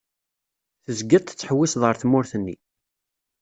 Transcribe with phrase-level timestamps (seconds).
[0.83, 2.55] Tezgiḍ tettḥewwiseḍ ar tmurt-nni.